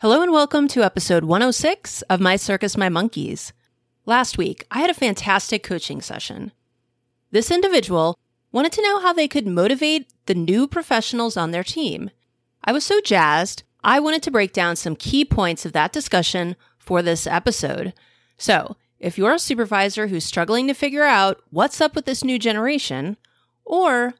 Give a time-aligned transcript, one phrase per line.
[0.00, 3.54] Hello and welcome to episode 106 of My Circus, My Monkeys.
[4.04, 6.52] Last week, I had a fantastic coaching session.
[7.30, 8.18] This individual
[8.52, 12.10] wanted to know how they could motivate the new professionals on their team.
[12.62, 16.56] I was so jazzed, I wanted to break down some key points of that discussion
[16.78, 17.94] for this episode.
[18.36, 22.38] So, if you're a supervisor who's struggling to figure out what's up with this new
[22.38, 23.16] generation,
[23.64, 24.12] or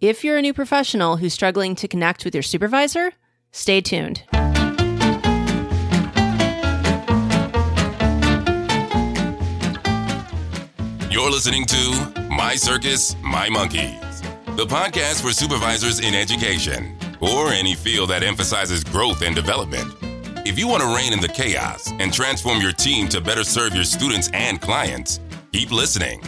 [0.00, 3.12] if you're a new professional who's struggling to connect with your supervisor,
[3.52, 4.22] stay tuned.
[11.10, 14.20] You're listening to My Circus, My Monkeys,
[14.54, 19.92] the podcast for supervisors in education or any field that emphasizes growth and development.
[20.46, 23.74] If you want to rein in the chaos and transform your team to better serve
[23.74, 25.18] your students and clients,
[25.52, 26.22] keep listening.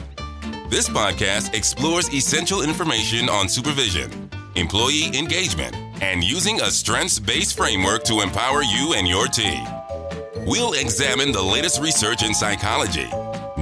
[0.69, 8.03] This podcast explores essential information on supervision, employee engagement, and using a strengths based framework
[8.05, 9.65] to empower you and your team.
[10.45, 13.09] We'll examine the latest research in psychology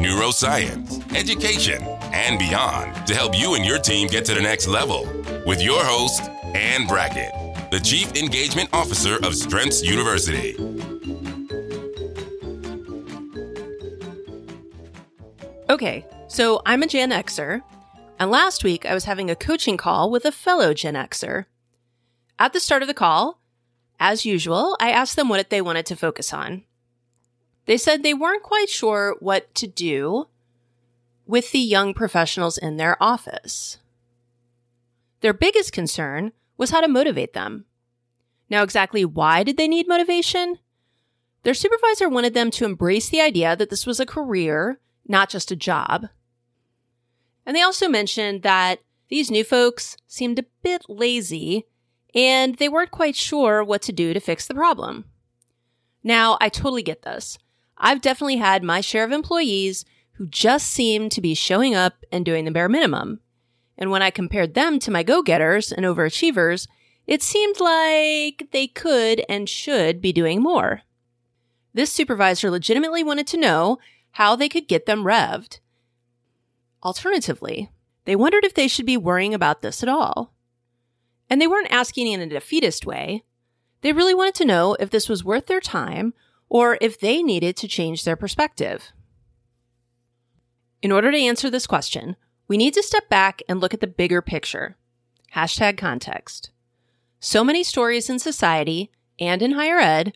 [0.00, 5.05] neuroscience, education, and beyond to help you and your team get to the next level.
[5.47, 6.22] With your host,
[6.55, 7.33] Anne Brackett,
[7.70, 10.56] the Chief Engagement Officer of Strengths University.
[15.69, 17.62] Okay, so I'm a Gen Xer,
[18.19, 21.45] and last week I was having a coaching call with a fellow Gen Xer.
[22.41, 23.41] At the start of the call,
[24.00, 26.64] as usual, I asked them what they wanted to focus on.
[27.67, 30.27] They said they weren't quite sure what to do
[31.31, 33.78] with the young professionals in their office.
[35.20, 37.67] Their biggest concern was how to motivate them.
[38.50, 40.58] Now, exactly why did they need motivation?
[41.45, 45.53] Their supervisor wanted them to embrace the idea that this was a career, not just
[45.53, 46.08] a job.
[47.47, 51.67] And they also mentioned that these new folks seemed a bit lazy
[52.12, 55.05] and they weren't quite sure what to do to fix the problem.
[56.03, 57.39] Now, I totally get this.
[57.78, 59.84] I've definitely had my share of employees
[60.21, 63.21] who just seemed to be showing up and doing the bare minimum.
[63.79, 66.69] And when I compared them to my go getters and overachievers,
[67.07, 70.83] it seemed like they could and should be doing more.
[71.73, 73.79] This supervisor legitimately wanted to know
[74.11, 75.61] how they could get them revved.
[76.83, 77.70] Alternatively,
[78.05, 80.35] they wondered if they should be worrying about this at all.
[81.30, 83.25] And they weren't asking in a defeatist way.
[83.80, 86.13] They really wanted to know if this was worth their time
[86.51, 88.92] or if they needed to change their perspective.
[90.83, 92.17] In order to answer this question,
[92.48, 94.77] we need to step back and look at the bigger picture.
[95.35, 96.51] Hashtag context.
[97.20, 100.14] So many stories in society and in higher ed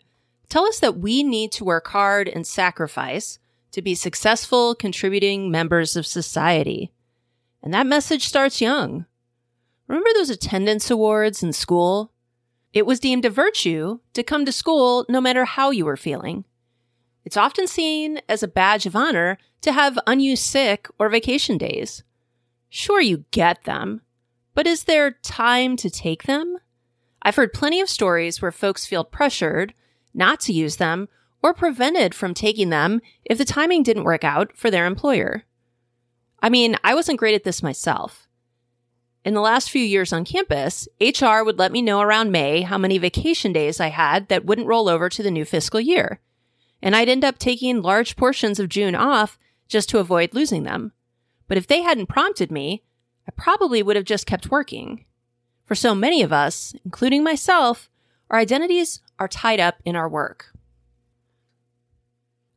[0.49, 3.37] tell us that we need to work hard and sacrifice
[3.71, 6.91] to be successful, contributing members of society.
[7.61, 9.05] And that message starts young.
[9.87, 12.11] Remember those attendance awards in school?
[12.73, 16.43] It was deemed a virtue to come to school no matter how you were feeling.
[17.25, 22.03] It's often seen as a badge of honor to have unused sick or vacation days.
[22.69, 24.01] Sure, you get them,
[24.53, 26.57] but is there time to take them?
[27.23, 29.73] I've heard plenty of stories where folks feel pressured
[30.13, 31.09] not to use them
[31.41, 35.43] or prevented from taking them if the timing didn't work out for their employer.
[36.41, 38.27] I mean, I wasn't great at this myself.
[39.23, 42.77] In the last few years on campus, HR would let me know around May how
[42.77, 46.19] many vacation days I had that wouldn't roll over to the new fiscal year.
[46.85, 49.37] And I'd end up taking large portions of June off
[49.67, 50.93] just to avoid losing them.
[51.49, 52.83] But if they hadn't prompted me,
[53.27, 55.03] I probably would have just kept working.
[55.65, 57.89] For so many of us, including myself,
[58.29, 60.53] our identities are tied up in our work.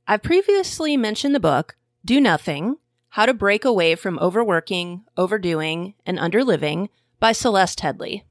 [0.06, 2.76] I've previously mentioned the book, Do Nothing
[3.10, 8.22] how to Break Away from Overworking, Overdoing, and Underliving by Celeste Headlee.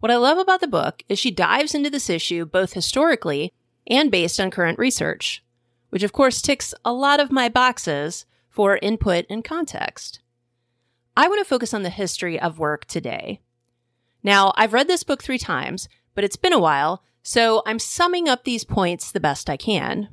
[0.00, 3.52] What I love about the book is she dives into this issue both historically
[3.88, 5.42] and based on current research,
[5.90, 10.20] which of course ticks a lot of my boxes for input and context.
[11.16, 13.40] I want to focus on the history of work today.
[14.22, 18.28] Now, I've read this book three times, but it's been a while, so I'm summing
[18.28, 20.08] up these points the best I can.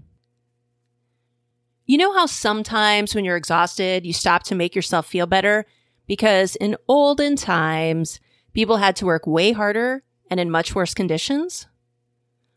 [1.86, 5.66] You know how sometimes when you're exhausted, you stop to make yourself feel better?
[6.08, 8.20] Because in olden times,
[8.54, 11.68] people had to work way harder and in much worse conditions?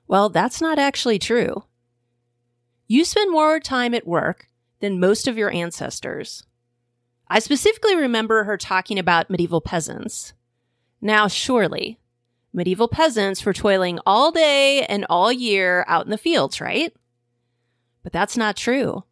[0.08, 1.64] Well, that's not actually true.
[2.86, 4.48] You spend more time at work
[4.80, 6.44] than most of your ancestors.
[7.28, 10.32] I specifically remember her talking about medieval peasants.
[11.02, 12.00] Now, surely,
[12.54, 16.92] medieval peasants were toiling all day and all year out in the fields, right?
[18.02, 19.04] But that's not true.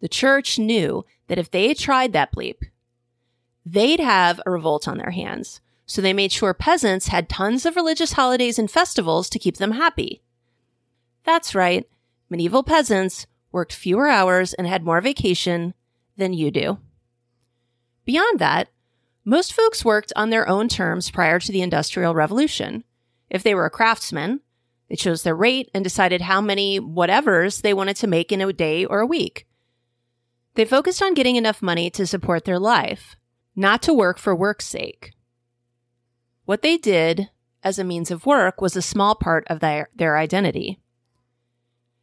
[0.00, 2.58] The church knew that if they tried that bleep,
[3.66, 5.60] they'd have a revolt on their hands.
[5.86, 9.72] So they made sure peasants had tons of religious holidays and festivals to keep them
[9.72, 10.22] happy.
[11.24, 11.88] That's right,
[12.30, 15.74] medieval peasants worked fewer hours and had more vacation
[16.16, 16.78] than you do.
[18.04, 18.68] Beyond that,
[19.24, 22.82] most folks worked on their own terms prior to the Industrial Revolution.
[23.30, 24.40] If they were a craftsman,
[24.88, 28.52] they chose their rate and decided how many whatevers they wanted to make in a
[28.52, 29.46] day or a week.
[30.54, 33.16] They focused on getting enough money to support their life,
[33.54, 35.12] not to work for work's sake.
[36.44, 37.30] What they did
[37.62, 40.80] as a means of work was a small part of their, their identity.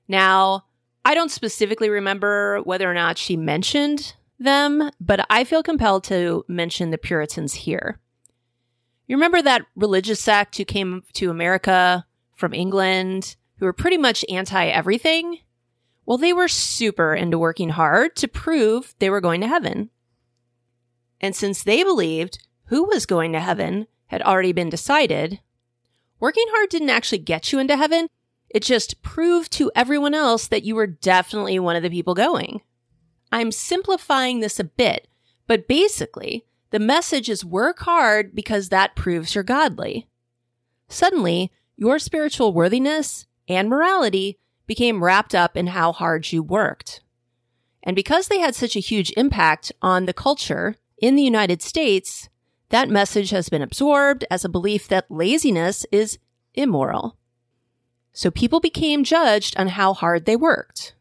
[0.08, 0.66] Now,
[1.04, 6.46] I don't specifically remember whether or not she mentioned them, but I feel compelled to
[6.48, 8.00] mention the Puritans here.
[9.08, 12.06] You remember that religious sect who came to America
[12.36, 15.40] from England who were pretty much anti everything?
[16.06, 19.90] Well, they were super into working hard to prove they were going to heaven.
[21.22, 25.40] And since they believed who was going to heaven had already been decided,
[26.20, 28.08] working hard didn't actually get you into heaven.
[28.50, 32.62] It just proved to everyone else that you were definitely one of the people going.
[33.32, 35.08] I'm simplifying this a bit,
[35.48, 40.08] but basically, the message is work hard because that proves you're godly.
[40.88, 47.02] Suddenly, your spiritual worthiness and morality became wrapped up in how hard you worked.
[47.84, 52.30] And because they had such a huge impact on the culture in the United States,
[52.70, 56.20] that message has been absorbed as a belief that laziness is
[56.54, 57.18] immoral.
[58.14, 60.94] So people became judged on how hard they worked.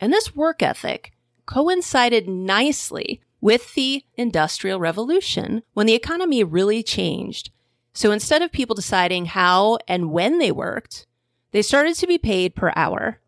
[0.00, 1.12] And this work ethic
[1.46, 7.50] coincided nicely with the Industrial Revolution when the economy really changed.
[7.92, 11.06] So instead of people deciding how and when they worked,
[11.52, 13.20] they started to be paid per hour.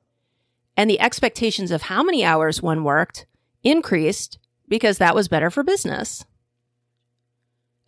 [0.76, 3.26] And the expectations of how many hours one worked
[3.62, 4.38] increased
[4.68, 6.24] because that was better for business.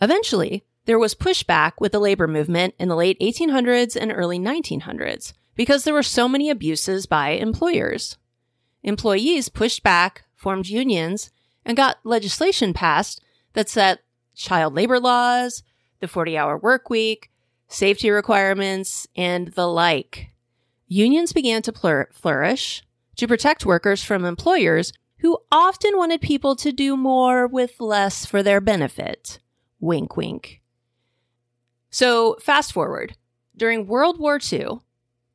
[0.05, 5.33] Eventually, there was pushback with the labor movement in the late 1800s and early 1900s
[5.55, 8.19] because there were so many abuses by employers.
[8.83, 11.31] Employees pushed back, formed unions,
[11.65, 13.23] and got legislation passed
[13.55, 14.01] that set
[14.35, 15.63] child labor laws,
[16.01, 17.31] the 40 hour work week,
[17.69, 20.33] safety requirements, and the like.
[20.87, 22.83] Unions began to plur- flourish
[23.17, 28.43] to protect workers from employers who often wanted people to do more with less for
[28.43, 29.39] their benefit.
[29.85, 30.63] Wink, wink.
[31.91, 33.19] So, fast forward.
[33.55, 34.79] During World War II,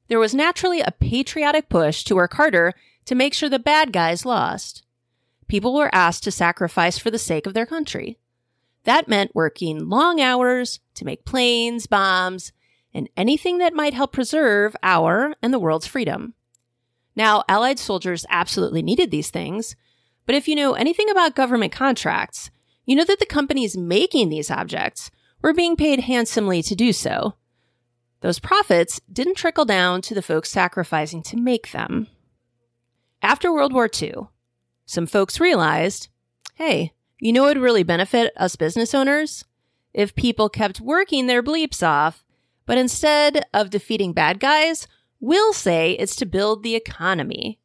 [0.07, 2.73] there was naturally a patriotic push to work harder
[3.05, 4.83] to make sure the bad guys lost.
[5.47, 8.17] People were asked to sacrifice for the sake of their country.
[8.85, 12.51] That meant working long hours to make planes, bombs,
[12.91, 16.33] and anything that might help preserve our and the world's freedom.
[17.15, 19.75] Now, Allied soldiers absolutely needed these things,
[20.25, 22.49] but if you know anything about government contracts,
[22.89, 25.12] you know that the companies making these objects
[25.44, 27.36] were being paid handsomely to do so.
[28.21, 32.07] Those profits didn't trickle down to the folks sacrificing to make them.
[33.21, 34.30] After World War II,
[34.88, 36.07] some folks realized
[36.56, 39.45] hey, you know what would really benefit us business owners?
[39.94, 42.25] If people kept working their bleeps off,
[42.65, 44.88] but instead of defeating bad guys,
[45.19, 47.59] we'll say it's to build the economy.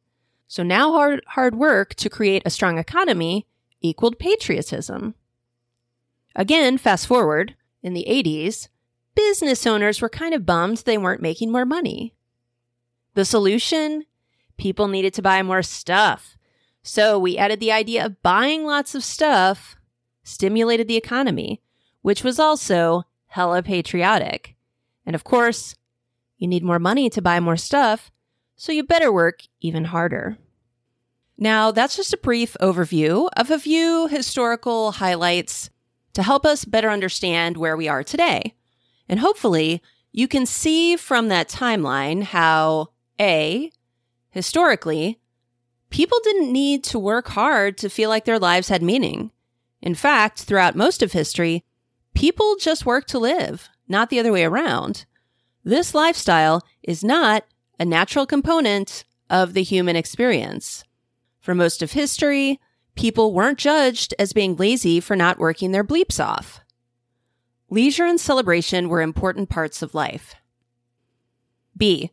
[0.47, 3.47] So now hard, hard work to create a strong economy
[3.81, 5.15] equaled patriotism.
[6.35, 8.67] Again, fast forward, in the 80s,
[9.15, 12.13] business owners were kind of bummed they weren't making more money.
[13.13, 14.05] The solution?
[14.57, 16.37] People needed to buy more stuff.
[16.83, 19.75] So we added the idea of buying lots of stuff,
[20.23, 21.61] stimulated the economy,
[22.01, 24.55] which was also hella patriotic.
[25.05, 25.75] And of course,
[26.37, 28.11] you need more money to buy more stuff,
[28.55, 30.37] so you better work even harder.
[31.37, 35.69] Now, that's just a brief overview of a few historical highlights
[36.13, 38.55] to help us better understand where we are today.
[39.09, 42.87] And hopefully, you can see from that timeline how
[43.19, 43.69] A,
[44.29, 45.19] historically,
[45.89, 49.31] people didn't need to work hard to feel like their lives had meaning.
[49.81, 51.65] In fact, throughout most of history,
[52.13, 55.05] people just worked to live, not the other way around.
[55.65, 57.43] This lifestyle is not
[57.77, 60.85] a natural component of the human experience.
[61.45, 62.59] For most of history,
[62.95, 66.59] people weren't judged as being lazy for not working their bleeps off.
[67.69, 70.33] Leisure and celebration were important parts of life.
[71.77, 72.09] B.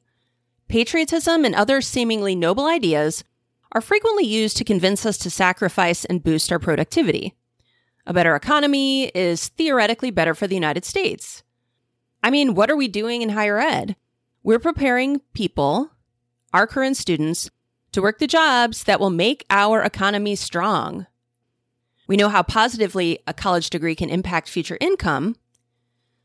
[0.68, 3.24] Patriotism and other seemingly noble ideas
[3.72, 7.34] are frequently used to convince us to sacrifice and boost our productivity.
[8.06, 11.42] A better economy is theoretically better for the United States.
[12.22, 13.96] I mean, what are we doing in higher ed?
[14.42, 15.90] We're preparing people,
[16.52, 17.50] our current students,
[17.92, 21.06] to work the jobs that will make our economy strong.
[22.08, 25.36] We know how positively a college degree can impact future income.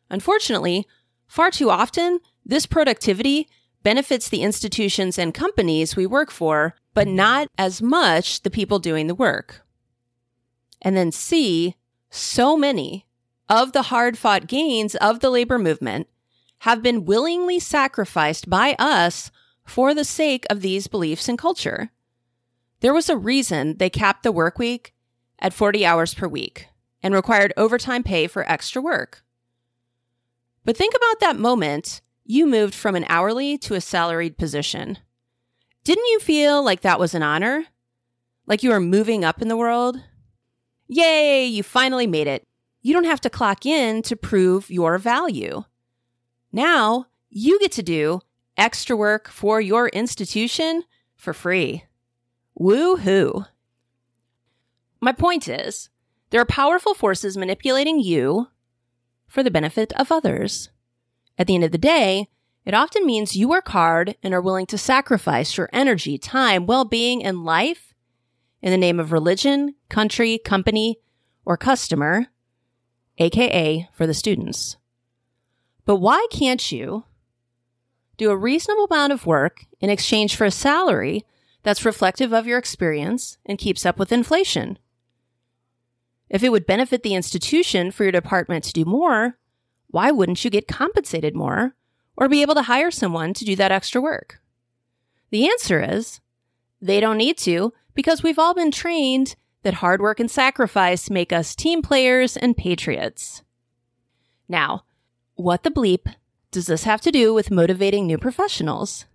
[0.10, 0.88] Unfortunately,
[1.28, 3.48] far too often, this productivity
[3.84, 9.08] benefits the institutions and companies we work for, but not as much the people doing
[9.08, 9.62] the work.
[10.82, 11.76] And then C,
[12.10, 13.06] so many
[13.50, 16.08] of the hard fought gains of the labor movement
[16.60, 19.32] have been willingly sacrificed by us
[19.68, 21.92] for the sake of these beliefs and culture.
[22.80, 24.94] There was a reason they capped the work week
[25.40, 26.68] at 40 hours per week
[27.04, 29.24] and required overtime pay for extra work.
[30.66, 34.98] But think about that moment you moved from an hourly to a salaried position.
[35.84, 37.66] Didn't you feel like that was an honor?
[38.46, 39.98] Like you were moving up in the world?
[40.88, 42.46] Yay, you finally made it.
[42.82, 45.64] You don't have to clock in to prove your value.
[46.52, 48.22] Now you get to do
[48.58, 50.84] extra work for your institution
[51.16, 51.84] for free.
[52.56, 53.46] Woo hoo.
[55.00, 55.90] My point is,
[56.30, 58.48] there are powerful forces manipulating you
[59.28, 60.70] for the benefit of others.
[61.38, 62.28] At the end of the day,
[62.66, 66.84] it often means you work hard and are willing to sacrifice your energy, time, well
[66.84, 67.94] being, and life
[68.62, 71.00] in the name of religion, country, company,
[71.46, 72.28] or customer,
[73.20, 74.78] aka for the students.
[75.86, 77.06] But why can't you
[78.18, 81.26] do a reasonable amount of work in exchange for a salary
[81.64, 84.78] that's reflective of your experience and keeps up with inflation?
[86.30, 89.38] If it would benefit the institution for your department to do more,
[89.88, 91.76] why wouldn't you get compensated more
[92.18, 94.42] or be able to hire someone to do that extra work?
[95.30, 96.20] The answer is
[96.82, 101.34] they don't need to because we've all been trained that hard work and sacrifice make
[101.34, 103.44] us team players and patriots.
[104.48, 104.84] Now,
[105.36, 106.14] what the bleep
[106.51, 109.06] does this have to do with motivating new professionals?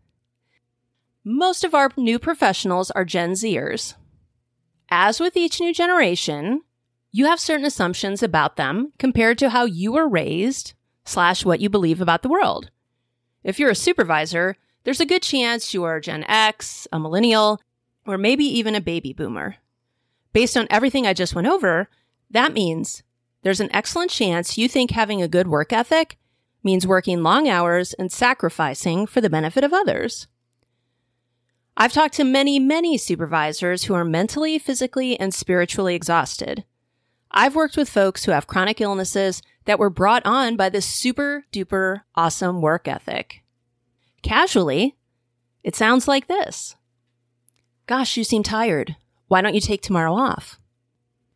[1.25, 3.95] Most of our new professionals are Gen Zers.
[4.91, 6.63] As with each new generation,
[7.11, 10.75] you have certain assumptions about them compared to how you were raised
[11.05, 12.71] slash what you believe about the world.
[13.45, 17.61] If you're a supervisor, there's a good chance you're Gen X, a millennial,
[18.07, 19.57] or maybe even a baby boomer.
[20.33, 21.89] Based on everything I just went over,
[22.31, 23.03] that means
[23.43, 26.19] there's an excellent chance you think having a good work ethic
[26.63, 30.27] means working long hours and sacrificing for the benefit of others.
[31.77, 36.65] I've talked to many, many supervisors who are mentally, physically, and spiritually exhausted.
[37.31, 41.45] I've worked with folks who have chronic illnesses that were brought on by this super
[41.53, 43.43] duper awesome work ethic.
[44.23, 44.97] Casually,
[45.65, 46.77] it sounds like this.
[47.87, 48.97] Gosh, you seem tired.
[49.29, 50.61] Why don't you take tomorrow off?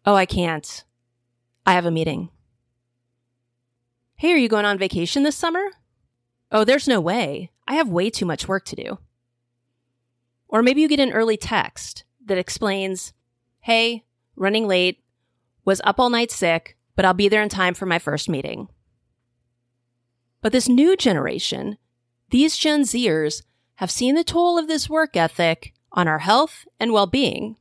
[0.04, 0.84] Oh, I can't.
[1.64, 2.28] I have a meeting.
[4.18, 5.66] Hey, are you going on vacation this summer?
[6.50, 7.50] Oh, there's no way.
[7.68, 8.98] I have way too much work to do.
[10.48, 13.12] Or maybe you get an early text that explains,
[13.60, 15.02] Hey, running late,
[15.66, 18.68] was up all night sick, but I'll be there in time for my first meeting.
[20.40, 21.76] But this new generation,
[22.30, 23.42] these Gen Zers,
[23.74, 27.56] have seen the toll of this work ethic on our health and well being.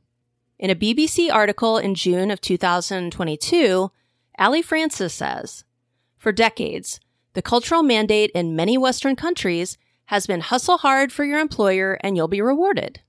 [0.58, 3.90] In a BBC article in June of 2022,
[4.38, 5.64] Ali Francis says
[6.16, 7.00] For decades,
[7.34, 12.16] the cultural mandate in many Western countries has been hustle hard for your employer and
[12.16, 13.00] you'll be rewarded.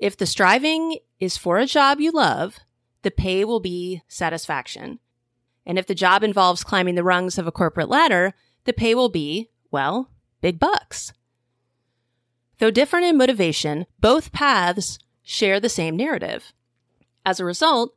[0.00, 2.58] If the striving is for a job you love,
[3.02, 4.98] the pay will be satisfaction.
[5.66, 8.34] And if the job involves climbing the rungs of a corporate ladder,
[8.64, 11.12] the pay will be, well, big bucks.
[12.58, 16.52] Though different in motivation, both paths share the same narrative.
[17.24, 17.94] As a result,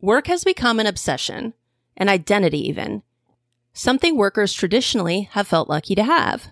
[0.00, 1.54] work has become an obsession,
[1.96, 3.02] an identity even,
[3.78, 6.48] something workers traditionally have felt lucky to have.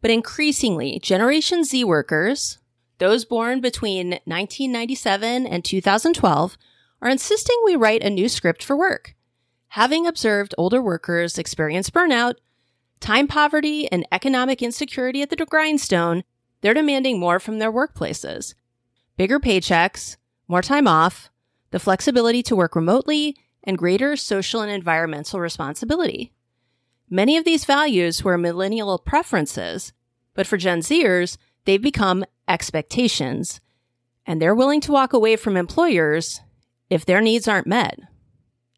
[0.00, 2.58] But increasingly, Generation Z workers,
[2.98, 6.58] those born between 1997 and 2012,
[7.00, 9.14] are insisting we write a new script for work.
[9.68, 12.34] Having observed older workers experience burnout,
[12.98, 16.24] time poverty, and economic insecurity at the grindstone,
[16.62, 18.54] they're demanding more from their workplaces.
[19.16, 20.16] Bigger paychecks,
[20.48, 21.30] more time off,
[21.70, 26.32] the flexibility to work remotely, and greater social and environmental responsibility.
[27.12, 29.92] Many of these values were millennial preferences,
[30.34, 33.60] but for Gen Zers, they've become expectations,
[34.24, 36.40] and they're willing to walk away from employers
[36.88, 37.98] if their needs aren't met.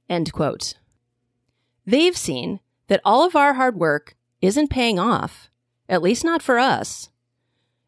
[0.09, 0.75] End quote.
[1.87, 5.51] They've seen that all of our hard work isn't paying off,
[5.87, 7.11] at least not for us.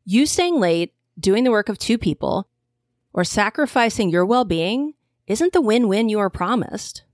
[0.04, 2.48] You staying late, doing the work of two people,
[3.14, 4.92] or sacrificing your well being
[5.26, 7.04] isn't the win win you are promised.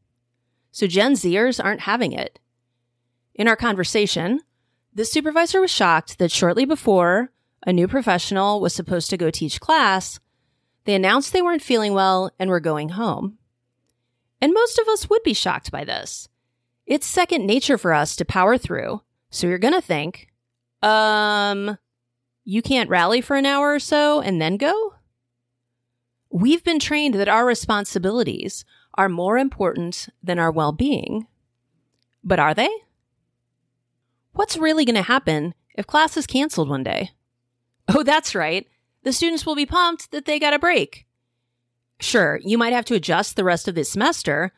[0.72, 2.40] So Gen Zers aren't having it.
[3.34, 4.40] In our conversation,
[4.94, 7.30] the supervisor was shocked that shortly before
[7.66, 10.18] a new professional was supposed to go teach class,
[10.84, 13.38] they announced they weren't feeling well and were going home.
[14.40, 16.28] And most of us would be shocked by this.
[16.86, 20.28] It's second nature for us to power through, so you're going to think,
[20.82, 21.78] Um,
[22.44, 24.94] you can't rally for an hour or so and then go?
[26.30, 31.26] We've been trained that our responsibilities are more important than our well being.
[32.24, 32.70] But are they?
[34.40, 37.10] What's really going to happen if class is canceled one day?
[37.88, 38.66] Oh, that's right.
[39.02, 41.04] The students will be pumped that they got a break.
[42.00, 44.50] Sure, you might have to adjust the rest of this semester,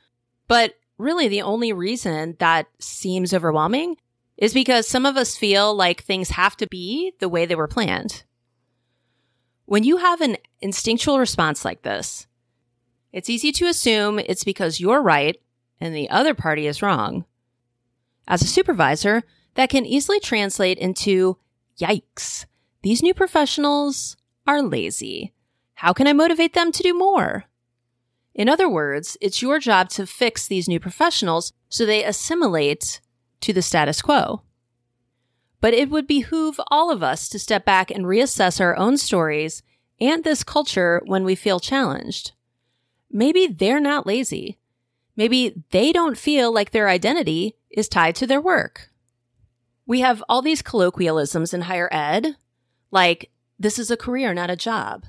[0.46, 3.96] but really the only reason that seems overwhelming
[4.36, 7.66] is because some of us feel like things have to be the way they were
[7.66, 8.22] planned.
[9.64, 12.28] When you have an instinctual response like this,
[13.12, 15.42] it's easy to assume it's because you're right
[15.80, 17.24] and the other party is wrong.
[18.28, 19.24] As a supervisor,
[19.54, 21.38] that can easily translate into
[21.78, 22.46] yikes.
[22.82, 24.16] These new professionals
[24.46, 25.32] are lazy.
[25.74, 27.44] How can I motivate them to do more?
[28.34, 33.00] In other words, it's your job to fix these new professionals so they assimilate
[33.40, 34.42] to the status quo.
[35.60, 39.62] But it would behoove all of us to step back and reassess our own stories
[40.00, 42.32] and this culture when we feel challenged.
[43.10, 44.58] Maybe they're not lazy.
[45.14, 48.90] Maybe they don't feel like their identity is tied to their work.
[49.92, 52.36] We have all these colloquialisms in higher ed,
[52.90, 55.04] like this is a career, not a job.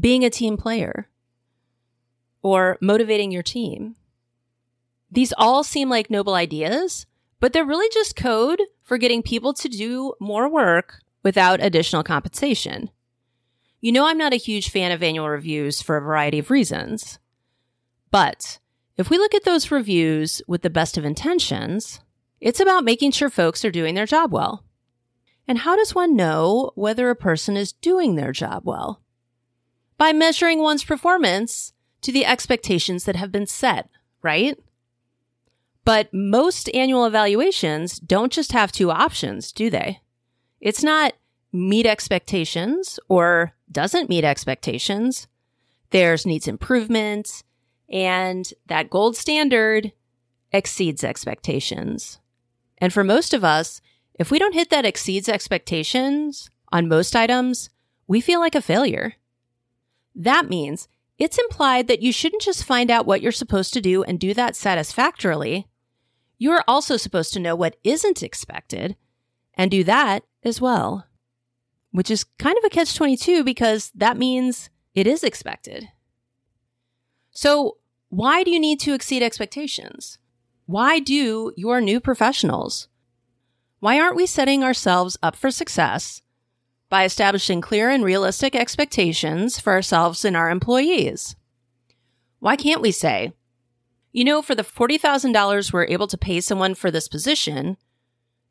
[0.00, 1.10] Being a team player
[2.40, 3.96] or motivating your team.
[5.10, 7.04] These all seem like noble ideas,
[7.40, 12.88] but they're really just code for getting people to do more work without additional compensation.
[13.82, 17.18] You know, I'm not a huge fan of annual reviews for a variety of reasons.
[18.10, 18.60] But
[18.96, 22.00] if we look at those reviews with the best of intentions,
[22.40, 24.64] it's about making sure folks are doing their job well.
[25.46, 29.00] And how does one know whether a person is doing their job well?
[29.96, 33.88] By measuring one's performance to the expectations that have been set,
[34.22, 34.58] right?
[35.84, 40.00] But most annual evaluations don't just have two options, do they?
[40.60, 41.14] It's not
[41.52, 45.28] meet expectations or doesn't meet expectations.
[45.90, 47.42] There's needs improvement
[47.88, 49.92] and that gold standard
[50.52, 52.20] exceeds expectations.
[52.80, 53.80] And for most of us,
[54.18, 57.70] if we don't hit that exceeds expectations on most items,
[58.06, 59.14] we feel like a failure.
[60.14, 60.88] That means
[61.18, 64.34] it's implied that you shouldn't just find out what you're supposed to do and do
[64.34, 65.66] that satisfactorily.
[66.38, 68.96] You're also supposed to know what isn't expected
[69.54, 71.06] and do that as well,
[71.90, 75.88] which is kind of a catch 22 because that means it is expected.
[77.32, 80.18] So, why do you need to exceed expectations?
[80.68, 82.88] Why do your new professionals?
[83.80, 86.20] Why aren't we setting ourselves up for success
[86.90, 91.36] by establishing clear and realistic expectations for ourselves and our employees?
[92.38, 93.32] Why can't we say,
[94.12, 97.78] you know, for the $40,000 we're able to pay someone for this position,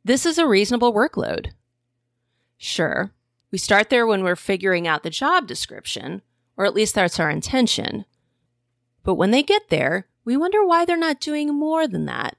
[0.03, 1.51] this is a reasonable workload?
[2.57, 3.11] Sure,
[3.51, 6.23] we start there when we're figuring out the job description,
[6.57, 8.05] or at least that's our intention.
[9.03, 12.35] But when they get there, we wonder why they're not doing more than that.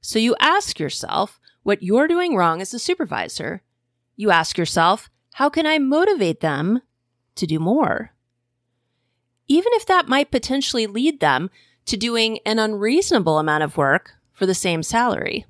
[0.00, 3.62] So you ask yourself what you're doing wrong as a supervisor.
[4.16, 6.82] You ask yourself, how can I motivate them
[7.36, 8.10] to do more?
[9.46, 11.50] Even if that might potentially lead them
[11.84, 15.46] to doing an unreasonable amount of work for the same salary.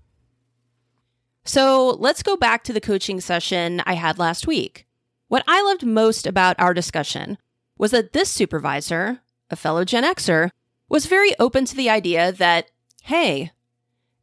[1.46, 4.86] So let's go back to the coaching session I had last week.
[5.28, 7.38] What I loved most about our discussion
[7.78, 10.50] was that this supervisor, a fellow Gen Xer,
[10.90, 12.70] was very open to the idea that,
[13.04, 13.52] hey,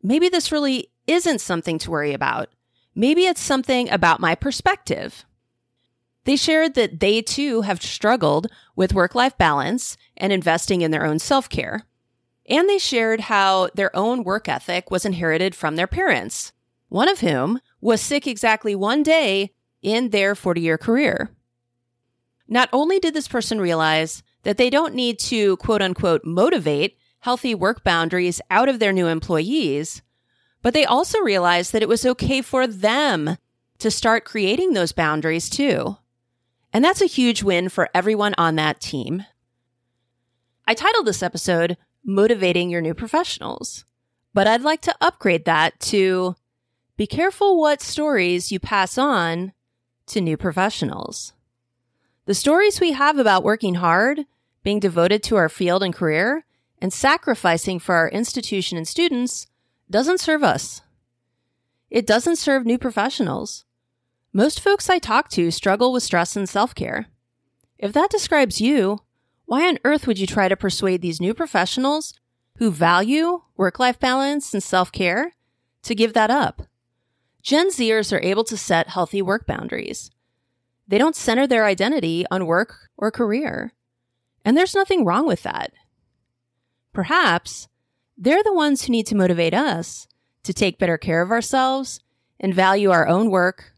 [0.04, 2.50] maybe this really isn't something to worry about.
[2.94, 5.26] Maybe it's something about my perspective.
[6.26, 11.06] They shared that they too have struggled with work life balance and investing in their
[11.06, 11.84] own self care.
[12.50, 16.52] And they shared how their own work ethic was inherited from their parents,
[16.90, 21.30] one of whom was sick exactly one day in their 40 year career.
[22.48, 27.54] Not only did this person realize that they don't need to quote unquote motivate healthy
[27.54, 30.02] work boundaries out of their new employees,
[30.62, 33.36] but they also realized that it was okay for them
[33.78, 35.98] to start creating those boundaries too.
[36.72, 39.26] And that's a huge win for everyone on that team.
[40.66, 43.84] I titled this episode Motivating Your New Professionals,
[44.34, 46.38] but I'd like to upgrade that to
[46.96, 49.52] Be careful what stories you pass on
[50.06, 51.34] to new professionals.
[52.28, 54.26] The stories we have about working hard
[54.68, 56.44] being devoted to our field and career,
[56.82, 59.48] and sacrificing for our institution and students
[59.90, 60.82] doesn't serve us.
[61.90, 63.64] It doesn't serve new professionals.
[64.34, 67.06] Most folks I talk to struggle with stress and self care.
[67.78, 69.00] If that describes you,
[69.46, 72.14] why on earth would you try to persuade these new professionals
[72.58, 75.32] who value work life balance and self care
[75.84, 76.64] to give that up?
[77.42, 80.12] Gen Zers are able to set healthy work boundaries.
[80.90, 83.72] They don't center their identity on work or career.
[84.48, 85.74] And there's nothing wrong with that.
[86.94, 87.68] Perhaps
[88.18, 90.08] they're the ones who need to motivate us
[90.44, 92.00] to take better care of ourselves
[92.40, 93.74] and value our own work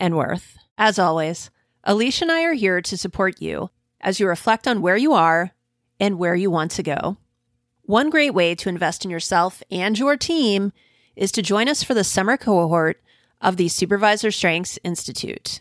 [0.00, 0.56] and worth.
[0.78, 1.50] As always,
[1.84, 3.68] Alicia and I are here to support you
[4.00, 5.50] as you reflect on where you are
[6.00, 7.18] and where you want to go.
[7.82, 10.72] One great way to invest in yourself and your team
[11.16, 12.98] is to join us for the summer cohort
[13.42, 15.60] of the Supervisor Strengths Institute.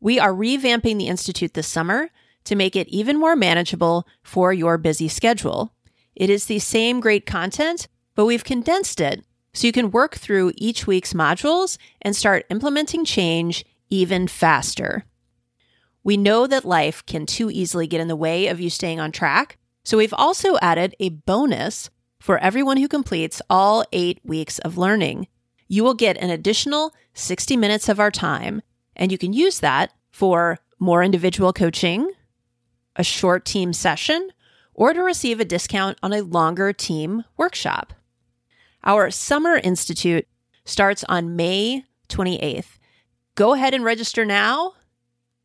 [0.00, 2.08] We are revamping the Institute this summer
[2.44, 5.72] to make it even more manageable for your busy schedule.
[6.14, 10.52] It is the same great content, but we've condensed it so you can work through
[10.56, 15.04] each week's modules and start implementing change even faster.
[16.02, 19.10] We know that life can too easily get in the way of you staying on
[19.10, 21.88] track, so we've also added a bonus
[22.20, 25.28] for everyone who completes all eight weeks of learning.
[25.68, 28.62] You will get an additional 60 minutes of our time,
[28.96, 32.10] and you can use that for more individual coaching,
[32.96, 34.30] a short team session,
[34.74, 37.92] or to receive a discount on a longer team workshop.
[38.82, 40.26] Our Summer Institute
[40.64, 42.78] starts on May 28th.
[43.34, 44.74] Go ahead and register now.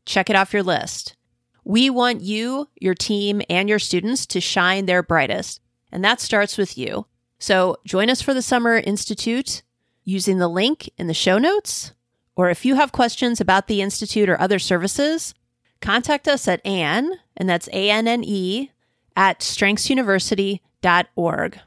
[0.06, 1.16] Check it off your list.
[1.64, 6.58] We want you, your team, and your students to shine their brightest, and that starts
[6.58, 7.06] with you.
[7.38, 9.64] So join us for the Summer Institute
[10.04, 11.94] using the link in the show notes.
[12.36, 15.34] Or if you have questions about the Institute or other services,
[15.82, 18.70] contact us at Anne, and that's A N N E,
[19.16, 21.60] at strengthsuniversity.org.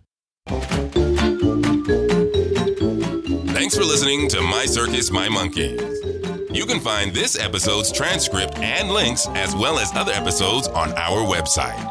[3.55, 5.81] Thanks for listening to My Circus, My Monkeys.
[6.51, 11.25] You can find this episode's transcript and links, as well as other episodes, on our
[11.27, 11.89] website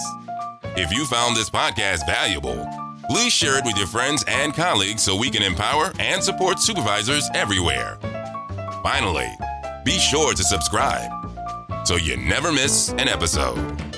[0.78, 2.64] If you found this podcast valuable,
[3.10, 7.28] please share it with your friends and colleagues so we can empower and support supervisors
[7.34, 7.98] everywhere.
[8.84, 9.30] Finally,
[9.84, 11.12] be sure to subscribe
[11.84, 13.89] so you never miss an episode.